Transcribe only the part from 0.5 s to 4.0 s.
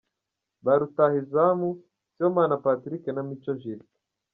Ba Rutahizamu: Sibomana Patrick na Mico Justin.